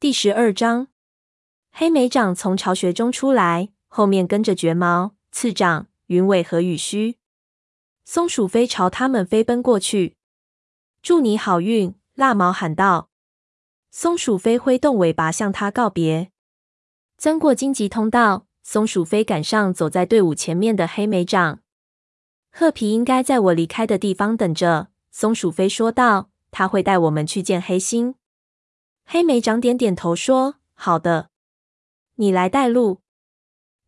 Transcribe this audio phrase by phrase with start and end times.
[0.00, 0.88] 第十二章，
[1.72, 7.18] 黑莓长从巢穴中出来，后面跟着绝毛、刺掌、云尾和羽须。
[8.06, 10.16] 松鼠飞朝他们飞奔过去。
[11.02, 11.94] 祝你好运！
[12.14, 13.10] 蜡毛喊道。
[13.90, 16.32] 松鼠飞挥动尾巴向他告别。
[17.18, 21.60] 钻过荆棘通道，松鼠飞赶上走在队伍前面的黑莓长。
[22.50, 26.30] 褐皮应该在我离开的地方等着，松鼠飞说道。
[26.50, 28.14] 他会带我们去见黑星。
[29.12, 31.30] 黑莓长点点头说：“好的，
[32.14, 33.00] 你来带路。”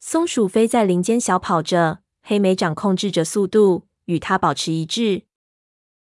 [0.00, 5.22] 松鼠飞在林间小跑着，黑莓长控制着速度，与它保持一致。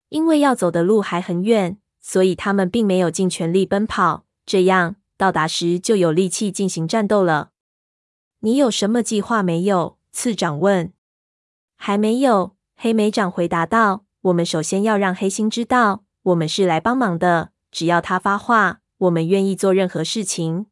[0.09, 7.49] 因为要走的路还很远，所以他们并没有尽全力奔跑，这样到达时就有力气进行战斗了。
[8.41, 9.97] 你有什么计划没有？
[10.11, 10.93] 次长问。
[11.75, 14.05] 还没有，黑莓长回答道。
[14.21, 17.49] 我们首先要让黑心知道，我们是来帮忙的。
[17.71, 18.81] 只要他发话。
[18.97, 20.67] 我们愿意做任何事情。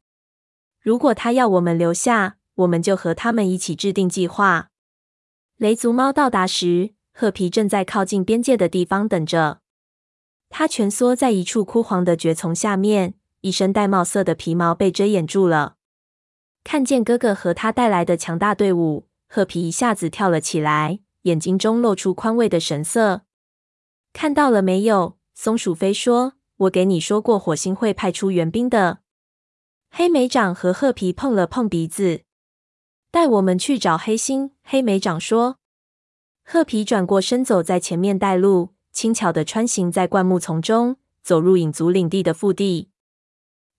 [0.79, 4.69] 如果他要我们留下，我们就和他们一起制定计划。
[5.57, 9.61] 雷族猫到达时，褐皮正在靠近边界的地方等着。
[10.49, 15.75] 他蜷缩在一处枯黄的蕨丛下面，一身玳瑁色的皮毛被遮掩住了。
[16.63, 23.21] 看见哥哥和他带来的强大队伍，褐皮一下子跳了起来，眼睛中露出宽慰的神色。
[24.13, 25.17] 看到了没有？
[25.33, 26.33] 松鼠飞说。
[26.57, 28.99] 我给你说过，火星会派出援兵的。
[29.89, 32.21] 黑莓长和褐皮碰了碰鼻子，
[33.11, 34.51] 带我们去找黑星。
[34.63, 35.57] 黑莓长说。
[36.43, 42.89] 褐皮转过身，走在前面带路，轻巧地穿行在灌木丛中，走入影族领地的腹地。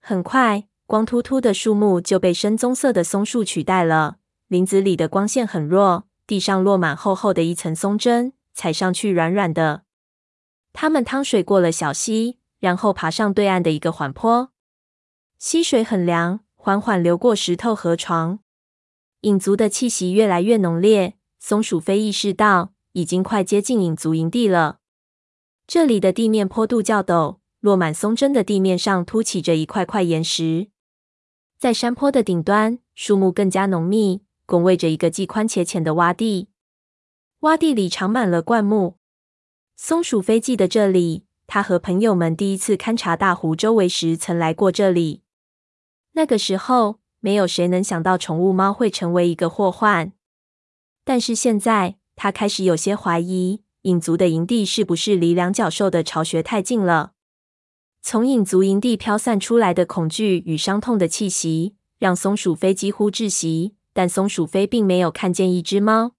[0.01, 4.19] 很快，光秃秃的树木就被深棕色的松树取代了。
[4.49, 9.85] 林子里的光线很弱，地上落满厚厚的一层松针，踩上去软软的。
[10.73, 12.39] 他们趟水过了小溪。
[12.67, 14.51] 然后爬上对岸的一个缓坡，
[15.39, 18.41] 溪水很凉，缓缓流过石头河床。
[19.21, 24.81] 影族的气息越来越浓烈，松鼠飞意识到已经快接近影族营地了。
[25.69, 30.67] 这里的地面坡度较陡，落满松针的地面上凸起着一块块岩石。
[31.57, 36.49] 在山坡的顶端，树木更加浓密，拱卫着一个既宽且浅的洼地。
[37.43, 38.97] 洼地里长满了灌木。
[39.77, 41.26] 松鼠飞记得这里。
[41.47, 45.23] 他和朋友们第一次勘察大湖周围时，曾来过这里。
[46.13, 50.13] 那个时候，没有谁能想到宠物猫会成为一个祸患。
[51.05, 57.13] 但是现在，他开始有些怀疑，影族的营地是不是离两脚兽的巢穴太近了？
[58.03, 63.75] 从影族营地飘散出来的恐惧与伤痛的气息，让松鼠飞几乎窒息。
[63.93, 66.13] 但松鼠飞并没有看见一只猫。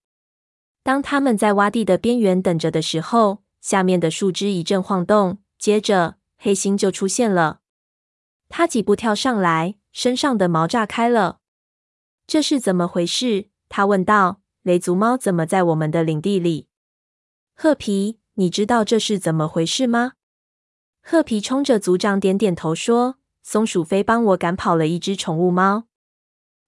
[0.81, 7.61] 当他们在洼地的边缘等着的时候，下面的树枝一阵晃动，接着黑星就出现了。
[8.49, 11.39] 他几步跳上来，身上的毛炸开了。
[12.25, 13.49] 这是怎么回事？
[13.69, 14.41] 他问道。
[14.63, 16.67] 雷族猫怎么在我们的领地里？
[17.55, 20.13] 褐皮，你知道这是怎么回事吗？
[21.01, 25.85] 褐皮冲着族长点点头说：“松鼠飞帮我赶跑了一只宠物猫。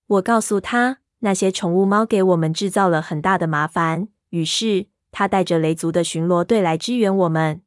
[0.07, 4.07] 我告诉他，那些宠物猫给我们制造了很大的麻烦。
[4.29, 7.61] 于是。”他带着雷族的巡逻队来支援我们。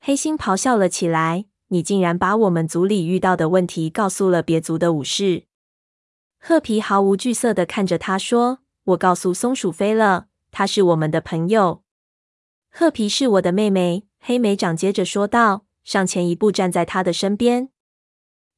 [0.00, 5.44] 黑心咆哮了起来：“你竟然把我们族里遇到的问题告诉了别族的武士！”
[6.38, 11.82] 褐皮毫无惧色的看着他说：“我告诉松鼠飞了，他是我们的朋友。”
[12.70, 14.06] 褐皮是我的妹妹。
[14.18, 17.70] 黑莓长接着说道，上前一步站在他的身边。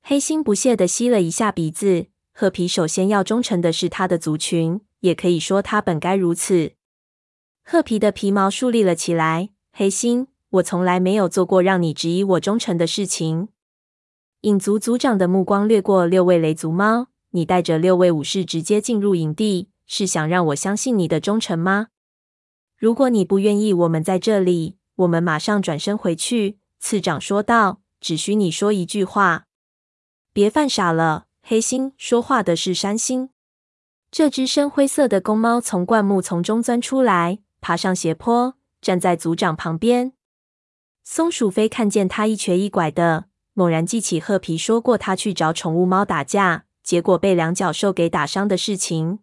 [0.02, 2.06] 黑心不屑地吸了一下鼻子。
[2.32, 6.72] 褐皮首先要忠诚的是他的族群，也可以说他本该如此。
[7.70, 9.50] 褐皮的皮毛竖立了起来。
[9.72, 13.48] 黑星，我从来没有做过让你质疑我忠诚的事情。
[14.40, 17.08] 影族族长的目光掠过六位雷族猫。
[17.32, 21.88] 你带着六位武士直接进入营地，是想让我相信你的忠诚吗？
[22.78, 26.56] 如果你不愿意我们在这里，我们马上转身回去。
[26.80, 27.82] 次长说道。
[28.00, 29.44] 只需你说一句话。
[30.32, 31.92] 别犯傻了，黑星。
[31.98, 33.28] 说话的是山星。
[34.10, 37.40] 这只深灰色的公猫从灌木丛中钻出来。
[37.60, 40.12] 爬上斜坡，站在族长旁边。
[41.04, 49.20] 松鼠飞看见他一瘸一拐的，猛然记起褐皮说过他去找宠物猫打架，结果被两脚兽给打伤的事情。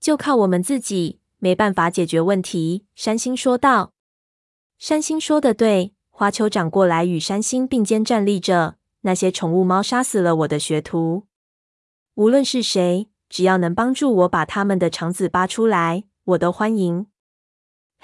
[0.00, 2.86] 就靠我们自己，没办法解决问题。
[2.94, 3.92] 山星说道。
[4.78, 8.76] 山星说的对，花丘长过来与山星并肩站立着。
[9.02, 11.26] 那些宠物猫杀死了我的学徒，
[12.14, 17.06] 无论是谁，只要能帮助我把他们的肠子扒出来，我都欢迎。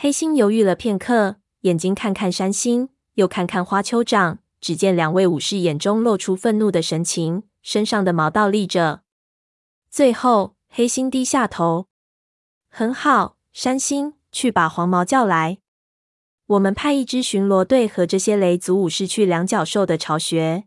[0.02, 9.02] 黑星犹豫了片刻，眼睛看看山星，又看看花丘长，只见两位武士眼中露出愤怒的神情，身上的毛倒立着。
[9.90, 11.88] 最后，黑心低下头。
[12.70, 15.58] 很好，山星，去把黄毛叫来。
[16.46, 20.64] 我们派一支巡逻队和这些雷族武士去两角兽的巢穴。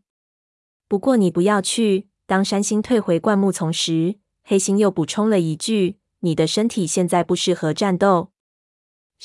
[0.88, 2.08] 不过你不要去。
[2.28, 8.30] 当山星退回灌木丛时，黑心又补充了一句：“你的身体现在不适合战斗。”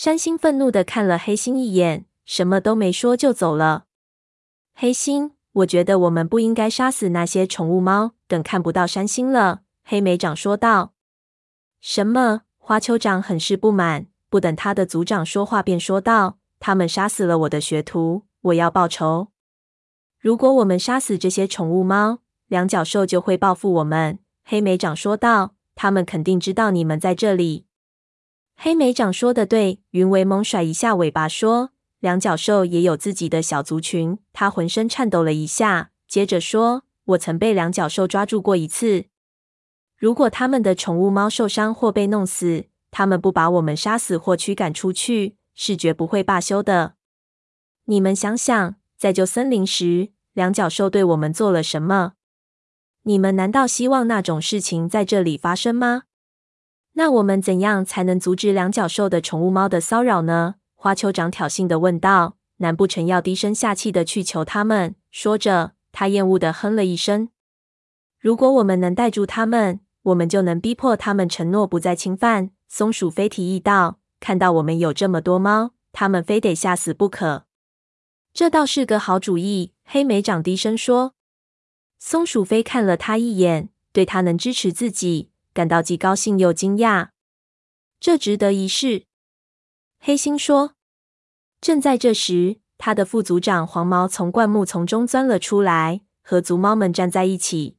[0.01, 3.87] 山星愤怒的看了黑心一眼，什么都没说就走了。
[4.73, 8.13] 黑心，我觉得我们不应该杀死那些宠物猫。
[8.29, 10.93] 等看不到山星了，黑莓长说道。
[11.81, 12.43] 什么？
[12.59, 14.07] 花丘长很是不满。
[14.31, 19.33] 不等他的族长说话，便说道：“他们杀死了我的学徒，我要报仇。
[20.21, 27.65] 如果我们杀死这些宠物猫，两角兽就会报复我们。”黑莓长说道：“他们肯定知道你们在这里。”
[28.61, 31.71] 黑莓长说的对，云为猛甩一下尾巴说。
[32.01, 34.19] 两角兽也有自己的小族群。
[34.33, 36.83] 他浑身颤抖了一下，接着说
[37.15, 39.05] ：“我曾被两角兽抓住过一次。
[39.97, 46.95] 如果他们的宠物猫受伤或被弄死，他们不把我们杀死或驱赶出去，是绝不会罢休的。
[47.85, 52.15] 你们想想，在旧森林时，两角兽对我们做了什么？
[53.05, 56.03] 你们难道希望那种事情在这里发生吗？
[56.99, 67.29] 那我们怎样才能阻止两脚兽的宠物猫的骚扰呢？”花丘长挑衅地问道：“难不成要低声下气地去求他们？”说着，他厌恶地哼了一声。
[68.19, 77.45] “如果我们能带住他们，我们就能逼迫他们承诺不再侵犯。”松鼠飞提议道：“看到我们有这么多猫，他们非得吓死不可。”
[78.35, 81.15] 这倒是个好主意。”黑莓长低声说。
[82.01, 87.09] 松鼠飞看了他一眼，对他能支持自己感到既高兴又惊讶。
[87.99, 89.07] 这值得一试。
[89.99, 90.75] 黑心说
[91.61, 97.77] ：“正在这时，他的副族长黄毛从灌木丛中钻了出来，和族猫们站在一起。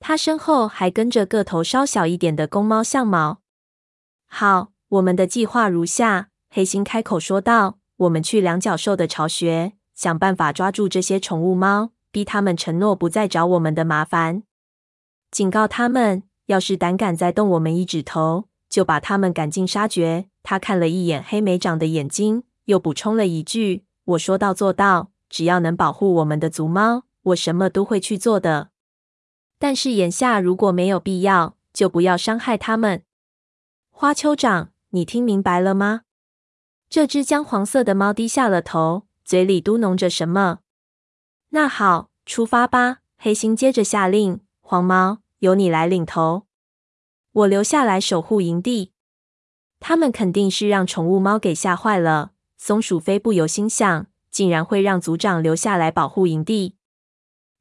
[0.00, 3.40] 他身后还跟着个头稍小一点的公猫象毛。
[4.26, 14.42] 好，我们的计划如下。”黑心开口说道：“我们去两角兽的巢穴，想办法抓住这些宠物猫，逼他们承诺不再找我们的麻烦。
[15.30, 28.70] 警告他们，要是胆敢再动我们一指头，就把他们赶尽杀绝。”他看了一眼黑莓长的眼睛，又补充了一句：“我说到做到，只要能保护我们的族猫，我什么都会去做的。
[29.60, 33.02] 但是眼下如果没有必要，就不要伤害他们。”
[33.92, 36.02] 花丘长，你听明白了吗？
[36.88, 40.58] 这只姜黄色的猫低下了头，嘴里嘟哝着什么。
[41.50, 42.98] 那好，出发吧。
[43.18, 46.46] 黑心接着下令：“黄毛，由你来领头，
[47.32, 48.92] 我留下来守护营地。”
[49.80, 52.32] 他们肯定是让宠物猫给吓坏了。
[52.56, 56.76] 松鼠飞不由心想，竟然会让族长留下来保护营地。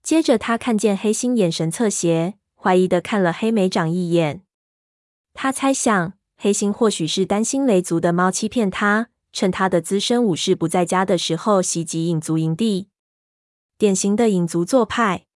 [0.04, 4.44] 接着，他看见黑猩眼神侧斜，怀疑的看了黑莓长一眼。
[5.34, 12.90] 他猜想，黑猩或许是担心雷族的猫欺骗他，趁他的资深武士不在家的时候袭击影族营地。
[13.78, 15.28] 典型的影族做派。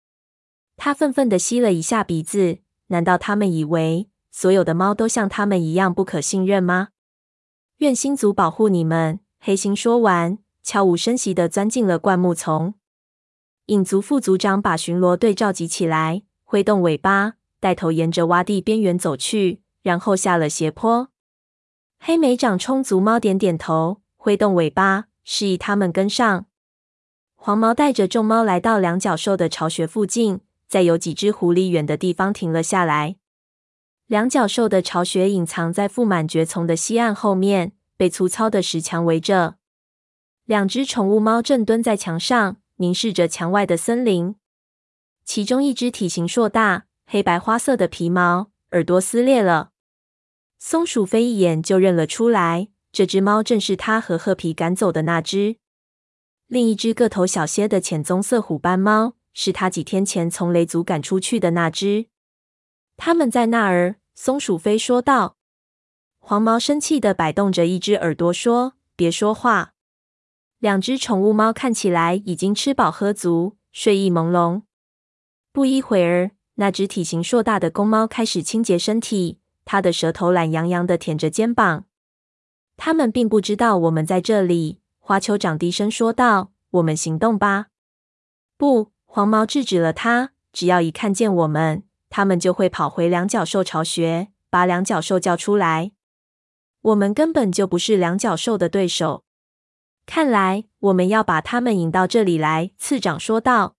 [0.77, 2.59] 他愤愤地吸了一下鼻子。
[2.89, 4.09] 难道他们以为？
[4.31, 6.89] 所有的猫都像他们一样不可信任吗？
[7.79, 9.21] 愿星族保护你们。
[9.41, 12.75] 黑星说完，悄无声息地钻进了灌木丛。
[13.67, 21.09] 影族副族长把巡逻队召集起来，挥动尾巴，带头沿着洼地边缘走去，然后下了斜坡。
[21.99, 26.47] 黑莓长冲族猫点点头，挥动尾巴，示意他们跟上。
[27.35, 30.41] 黄毛带着众猫来到两角兽的巢穴附近，
[30.73, 33.17] 在有几只狐狸远的地方停了下来。
[34.07, 39.57] 两角兽的巢穴隐藏在覆满蕨丛的西岸后面，被粗糙的石墙围着。
[40.47, 44.35] 两只宠物猫正蹲在墙上，凝视着墙外的森林。
[45.27, 49.73] 其中一只体型硕大，黑白花色的皮毛，耳朵撕裂了。
[50.59, 55.57] 松鼠飞一眼就认了出来，这只猫正是他和褐皮赶走的那只。
[56.47, 62.07] 另一只个头小些的浅棕色虎斑猫，是他几天前从雷族赶出去的那只。
[62.97, 63.97] 他们在那儿。
[64.15, 65.37] 松鼠飞说道
[66.21, 69.73] ：“黄毛生气地摆动着一只耳朵，说：‘别说话。’
[70.61, 74.63] 两只宠物猫看起来已经吃饱喝足，睡意朦胧。
[75.51, 81.87] 不一会儿，那只体型硕大的公猫开始清洁身体，它的舌头懒洋洋地舔着肩膀。
[82.77, 87.69] 他们并不知道我们在这里。”花丘长低声说道：“我们行动吧。”
[88.57, 90.31] 不，黄毛制止了他。
[90.55, 91.83] 只要一看见我们。
[92.09, 95.93] 他们就会跑回两角兽巢穴，把两角兽叫出来。
[96.81, 99.25] 我们根本就不是两角兽的对手。
[100.07, 103.77] 看来我们要把他们引到这里来。”次长说道。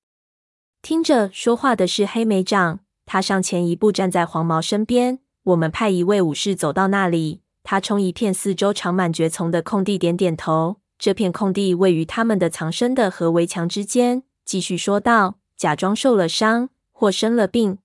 [0.83, 2.81] 听着，说话的是黑莓长。
[3.07, 5.17] 他上前一步，站在黄毛身边。
[5.45, 7.41] 我们派一位武士走到那里。
[7.63, 10.77] 他冲一片四周长满蕨丛的空地点点头。
[10.99, 14.21] 这片空地位于他们的藏身的和围墙之间。
[14.45, 17.77] 继续说道：“假装受了伤或生了病。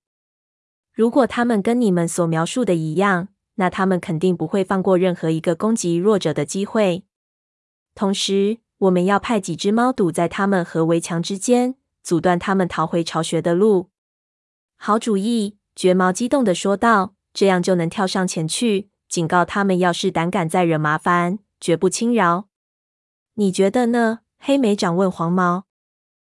[0.93, 7.03] 如果他们跟你们所描述的一样，那他们肯定不会放过任何一个攻击弱者的机会。
[7.95, 13.89] 同时，我们要派几只猫堵在他们和围墙之间，阻断他们逃回巢穴的路。”
[14.75, 22.47] 好主意，绝毛激动地说道：“这样就能跳上前去，警告他们，要是胆敢再惹麻烦，绝不轻饶。
[23.35, 25.68] 你觉得呢？”黑莓长问黄毛。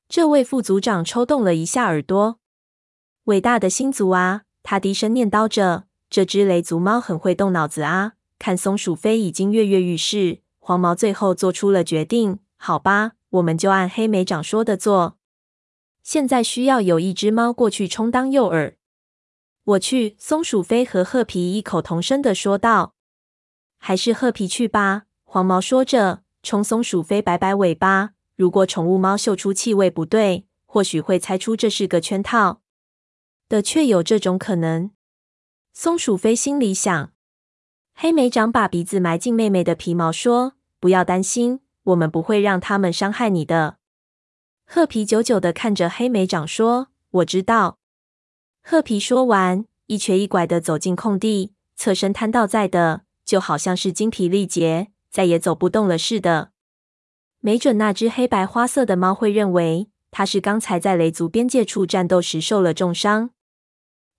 [0.09, 2.39] 这位副组长抽动了一下耳朵。
[3.25, 4.41] 伟大的星族啊！
[4.63, 15.19] 他低声念叨着：“这只雷族猫很会动脑子啊！”看松鼠飞已经跃跃欲试，黄毛最后做出了决定：“好吧，我们就按黑莓长说的做。”
[16.01, 18.73] 现在需要有一只猫过去充当诱饵。
[19.63, 20.15] 我去。
[20.17, 22.95] 松鼠飞和褐皮异口同声的说道
[23.77, 28.13] ：“还是褐皮去吧。”黄毛说着，冲松鼠飞摆摆尾巴。
[28.39, 32.61] 如果宠物猫嗅出气味不对，或许会猜出这是个圈套。
[33.49, 34.91] 的确有这种可能。
[35.73, 37.11] 松鼠飞心里想。
[37.93, 43.79] 黑莓长把鼻子埋进妹妹的皮毛，说：“不要担心，我们不会让他们伤害你的。”
[44.65, 47.77] 褐皮久久的看着黑莓长，说：“我知道。”
[48.63, 56.51] 褐皮说完，一瘸一拐的走进空地，侧身瘫倒在的，就好像是精疲力竭，再也走不动了似的。
[57.41, 63.29] 没准那只黑白花色的猫会认为它是刚才在雷族边界处战斗时受了重伤。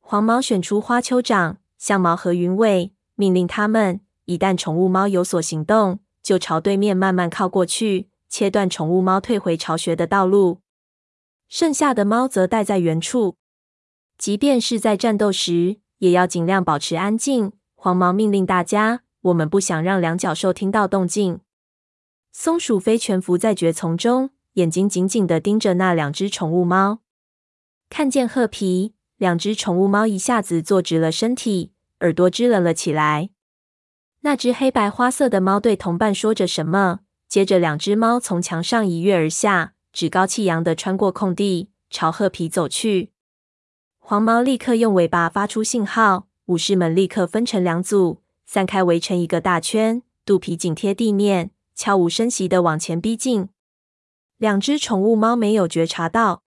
[0.01, 8.09] 黄毛选出花丘长、象毛和云尾，命令他们：一旦宠物猫有所行动，就朝对面慢慢靠过去。
[8.29, 10.61] 切断宠物猫退回巢穴的道路，
[11.49, 13.35] 剩下的猫则待在原处。
[14.17, 17.53] 即便是在战斗时，也要尽量保持安静。
[17.75, 21.41] 黄毛命令大家：“我们不想让两脚兽听到动静。”
[22.33, 27.01] 松鼠飞蜷伏在蕨丛中，眼睛紧紧地盯着那两只宠物猫。
[27.89, 33.31] 看见褐皮，两只宠物猫一下子坐直了身体，耳朵支棱了起来。
[34.21, 37.01] 那只黑白花色的猫对同伴说着什么。
[37.29, 43.13] 接着，两只猫从墙上一跃而下，趾高气扬地穿过空地，朝褐皮走去。
[43.99, 53.49] 黄毛立刻用尾巴发出信号，武士们立刻分成两组，散开围成一个大圈，肚皮紧贴地面，悄无声息的往前逼近。
[54.37, 56.43] 两只宠物猫没有觉察到，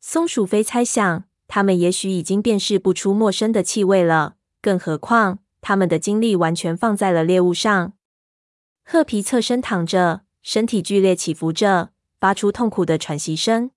[0.00, 7.92] 松鼠飞猜想，它们也许已经辨识不出陌生的气味了，更何况它们的精力完全放在了猎物上。
[8.82, 13.70] 褐皮侧身躺着，身体剧烈起伏着，发出痛苦的喘息声。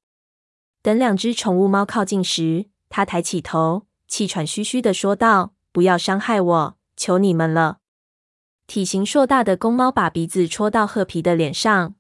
[0.82, 7.79] 等两只宠物猫靠近时，他抬起头，气喘吁吁的说道：“不要伤害我，求你们了。”
[8.70, 11.96] 体型硕大的公猫把鼻子戳到褐皮的脸上：“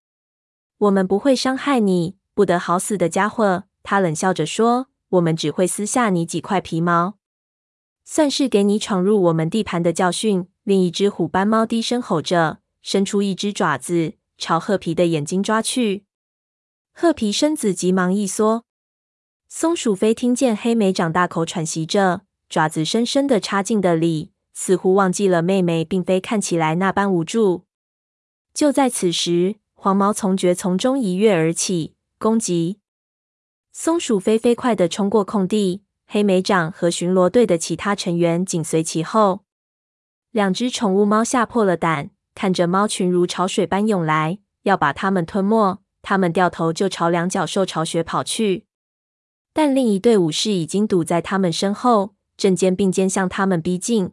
[0.77, 7.15] 我们不会伤害你，不得好死的家伙！”他冷笑着说：“我们只会撕下你几块皮毛，
[8.05, 12.59] 算是给你闯入我们地盘的教训。”另一只虎斑猫低声吼着。
[12.83, 16.05] 伸出一只爪子，朝褐皮的眼睛抓去。
[16.93, 18.63] 褐皮身子急忙一缩。
[19.47, 27.63] 松鼠飞听见黑莓长大口喘息着，爪子深深地插进的里，似乎忘记了妹妹并非看起来那般无助。
[28.53, 32.79] 就在此时，黄毛从蕨丛中一跃而起，攻击。
[33.71, 39.45] 松鼠飞飞快地冲过空地，黑莓长和巡逻队的其他成员紧随其后。
[40.31, 42.09] 两只宠物猫吓破了胆。
[42.35, 48.65] 看着猫群如潮水般涌来，要把它们吞没，它们掉头就朝两脚兽巢穴跑去。
[49.53, 54.11] 但另一队武士已经堵在他们身后，正肩并肩向他们逼近。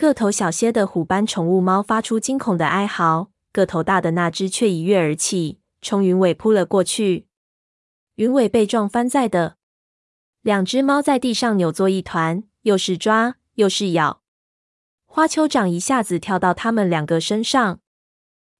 [0.00, 7.26] 个头小些的虎斑宠物猫发出惊恐的哀嚎，个头大的那只却一跃而起，冲云尾扑了过去。
[8.14, 9.58] 云尾被撞翻在的，
[10.40, 14.22] 两只猫在地上扭作一团，又是抓又是咬。
[15.04, 17.80] 花丘长一下子跳到他们两个身上，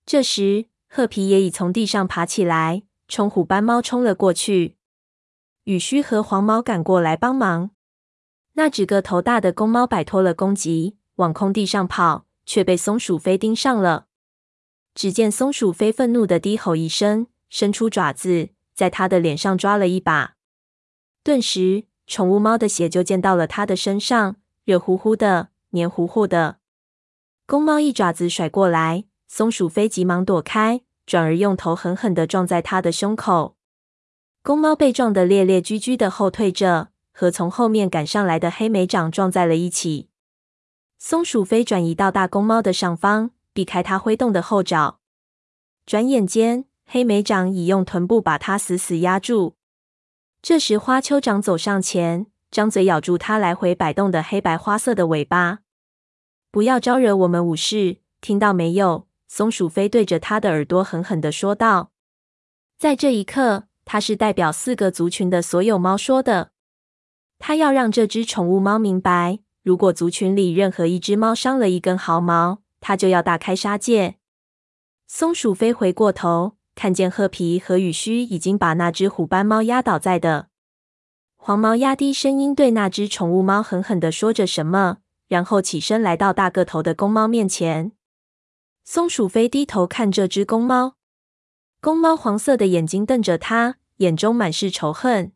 [0.05, 4.77] 这时褐皮也已从地上爬起来，冲虎斑猫冲了过去。
[5.65, 7.71] 雨须和黄毛赶过来帮忙。
[8.53, 14.07] 那几个头大的公猫摆脱了攻击，往空地上跑，却被松鼠飞盯上了。
[14.95, 20.35] 只见松鼠飞愤怒地低吼一声，伸出爪子，在他的脸上抓了一把。
[21.23, 25.49] 顿时，宠物猫的血就溅到了他的身上，热乎乎的。
[25.73, 26.59] 黏糊糊的，
[27.47, 33.57] 公猫一爪子甩过来，松鼠飞急忙躲开，转而用头狠狠地撞在他的胸口。
[34.43, 40.10] 公猫被撞得咧咧齴齴的后退着，和从后面赶上来的黑莓掌撞在了一起。
[41.03, 45.01] 松鼠飞转移到大公猫的上方，避开它挥动的后爪。
[45.87, 49.57] 转眼间，黑莓长已用臀部把它死死压住。
[50.43, 55.61] 这时，花丘长走上前，张嘴咬住它来回摆动的黑白花色的尾巴。
[56.51, 59.09] 不要招惹我们武士，听到没有？
[59.27, 61.93] 松鼠飞对着他的耳朵狠狠地说道。
[62.79, 66.51] 在这一刻，他是代表四个族群的所有猫说的。
[67.39, 74.17] 他要让这只宠物猫明白，如果族群里任何一只猫伤了一根毫毛，它就要大开杀戒。
[75.07, 80.49] 松鼠飞回过头，看见褐皮和羽须已经把那只虎斑猫压倒在的。
[81.37, 84.99] 黄毛压低声音对那只宠物猫狠狠地说着什么。
[85.31, 87.93] 然后起身来到大个头的公猫面前。
[88.83, 90.97] 松鼠飞低头看这只公猫，
[91.81, 95.31] 公猫黄色的眼睛瞪着它，眼中满是仇恨。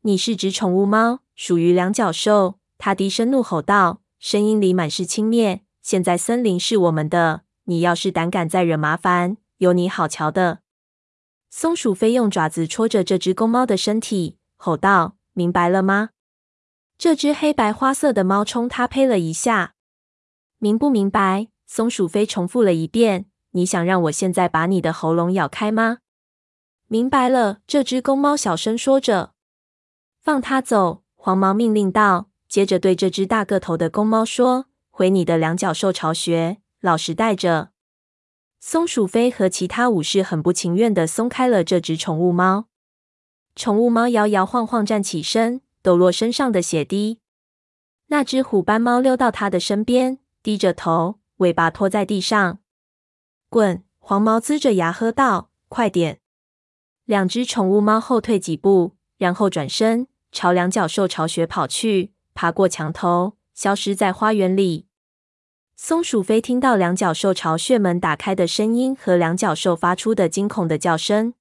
[0.00, 2.58] 你是只宠物猫，属于两脚兽。
[2.78, 5.60] 他低声怒吼道，声音里满是轻蔑。
[5.80, 10.60] 现在森林是我们的，你要是胆敢再惹麻烦，有你好瞧的。
[11.50, 16.10] 松鼠飞用爪子戳着这只公猫的身体，吼道：“明白了吗？”
[16.98, 19.74] 这只黑白花色的猫冲他呸了一下，
[20.58, 21.48] 明不明白？
[21.66, 23.26] 松鼠飞重复了一遍。
[23.50, 25.98] 你想让我现在把你的喉咙咬开吗？
[26.88, 27.58] 明白了。
[27.66, 29.34] 这只公猫小声说着。
[30.20, 32.30] 放它走，黄毛命令道。
[32.54, 37.70] 接着对这只大个头的公猫说：“回你的两脚兽巢穴，老实待着。”
[38.62, 42.66] 松鼠飞和其他武士很不情愿地松开了这只宠物猫。
[43.56, 45.62] 宠物猫摇摇晃晃站起身。
[45.82, 47.18] 抖落身上的血滴，
[48.06, 52.60] 那只虎斑猫溜到他的身边，低着头，尾巴拖在地上。
[53.50, 53.82] 滚！
[53.98, 56.20] 黄毛呲着牙喝道：“快点！”
[57.04, 64.86] 两只宠物猫后退几步，然后转身朝两脚兽巢穴跑去，爬过墙头，消失在花园里。
[65.76, 71.34] 松鼠飞听到两脚兽巢穴门打开的声音和两脚兽发出的惊恐的叫声。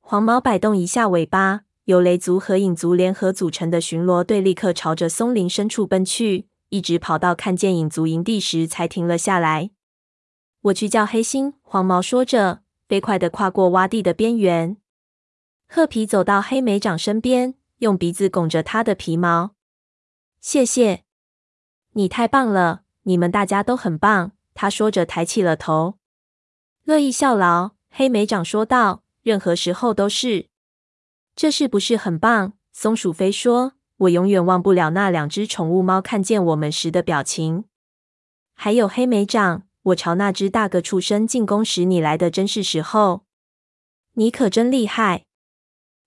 [0.00, 1.62] 黄毛摆动一下尾巴。
[1.86, 9.70] 由雷族和影族联合组成的巡逻队立刻朝着松林深处奔去，一直跑到看见影族营地时才停了下来。
[10.62, 14.76] 我去叫黑心，黄毛说着，飞快地跨过洼地的边缘。
[15.68, 19.55] 褐皮走到黑莓长身边，用鼻子拱着他的皮毛。
[20.46, 21.02] 谢谢，
[21.94, 24.30] 你太棒了，你们大家都很棒。
[24.54, 25.98] 他说着，抬起了头。
[26.84, 30.46] 乐意效劳，黑莓长说道，任何时候都是。
[31.34, 32.52] 这是不是很棒？
[32.72, 33.72] 松鼠飞说
[34.06, 37.64] ：“我永远忘不了那两只宠物猫看见我们时的表情。
[38.54, 43.24] 还有黑莓长，我朝那只大个畜生进攻时，你来的真是时候。
[44.12, 45.24] 你可真厉害。”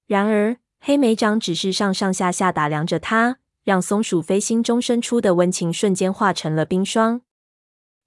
[0.07, 7.21] 然而，黑莓长只是上上下下打量着他，让松鼠飞心中生出的温情瞬间化成了冰霜。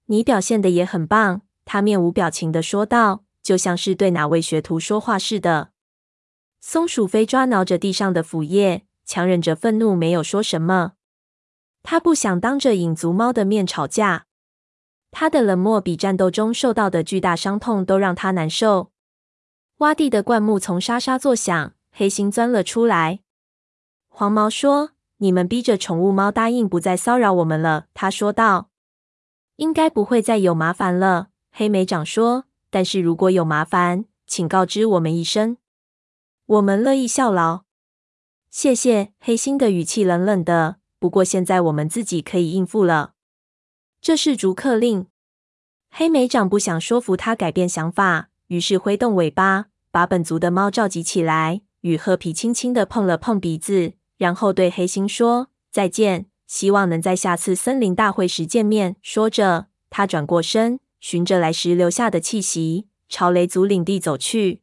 [0.07, 5.71] 你表现的也很棒，他面无表情的说道，就像是对哪位学徒说话似的。
[6.59, 10.93] 松鼠飞抓挠着地上的腐叶，强忍着愤怒，没有说什么。
[11.81, 14.25] 他不想当着影族猫的面吵架。
[15.11, 18.91] 他的冷漠比战斗中受到的巨大伤痛都让他难受。
[19.79, 23.19] 洼地的灌木丛沙沙作响，黑心钻了出来。
[24.07, 28.69] 黄毛说：“你们逼着宠物猫答应不再骚扰我们了。”他说道
[29.57, 35.57] ：“应该不会再有麻烦了。”黑莓长说：“但是如果有麻烦，请告知我们一声。”
[36.45, 37.63] 我们乐意效劳，
[38.49, 39.13] 谢谢。
[39.19, 40.77] 黑心的语气冷冷的。
[40.99, 43.13] 不过现在我们自己可以应付了。
[44.01, 45.07] 这是逐客令。
[45.89, 58.95] 黑莓长不想说服他改变想法，于是挥动尾巴，把本族的猫召集起来，与褐皮轻轻的碰了碰鼻子，然后对黑心说再见，希望能在下次森林大会时见面。
[59.01, 64.61] 说着，他转过身，循着来时留下的气息，朝雷族领地走去。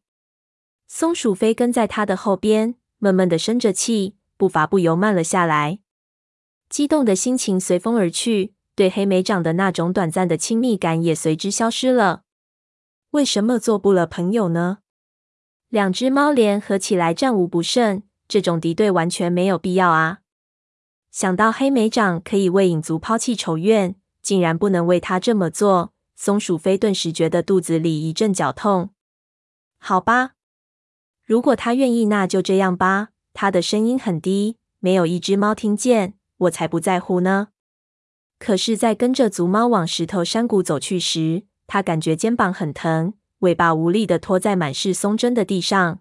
[0.86, 5.80] 松鼠飞跟在他的后边，闷闷的生着气，步伐不由慢了下来。
[6.68, 12.22] 激动的心情随风而去，对黑莓长的那种短暂的亲密感也随之消失了。
[13.10, 14.78] 为什么做不了朋友呢？
[15.68, 20.20] 两只猫联合起来战无不胜，这种敌对完全没有必要啊！
[21.10, 28.90] 想到黑莓长可以为影族抛弃仇怨，竟然不能为他这么做，松鼠飞顿时觉得肚子里一阵绞痛。
[29.78, 30.34] 好吧。
[31.24, 33.08] 如果他愿意，那就这样吧。
[33.34, 36.14] 他的声音很低，没有一只猫听见。
[36.36, 37.48] 我才不在乎呢。
[38.38, 45.98] 可是，在跟着族猫往石头山谷走去时，他感觉肩膀很疼，尾巴无力的拖在满是松针的地上。